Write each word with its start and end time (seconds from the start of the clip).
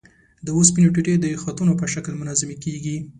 د 0.45 0.47
اوسپنې 0.57 0.87
ټوټې 0.93 1.15
د 1.19 1.25
خطونو 1.43 1.73
په 1.79 1.85
شکل 1.93 2.13
منظمې 2.21 2.55
کیږي. 2.63 2.97